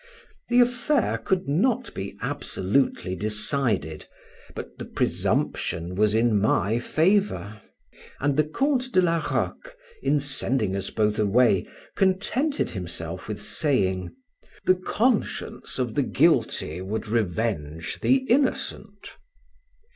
The 0.49 0.61
affair 0.61 1.19
could 1.19 1.47
not 1.47 1.93
be 1.93 2.17
absolutely 2.23 3.15
decided, 3.15 4.07
but 4.55 4.79
the 4.79 4.85
presumption 4.85 5.93
was 5.93 6.15
in 6.15 6.39
my 6.39 6.79
favor; 6.79 7.61
and 8.19 8.35
the 8.35 8.45
Count 8.45 8.91
de 8.93 8.99
la 9.03 9.17
Roque, 9.17 9.75
in 10.01 10.19
sending 10.19 10.75
us 10.75 10.89
both 10.89 11.19
away, 11.19 11.67
contented 11.95 12.71
himself 12.71 13.27
with 13.27 13.39
saying, 13.39 14.11
"The 14.65 14.73
conscience 14.73 15.77
of 15.77 15.93
the 15.93 16.01
guilty 16.01 16.81
would 16.81 17.07
revenge 17.07 17.99
the 17.99 18.25
innocent." 18.27 19.13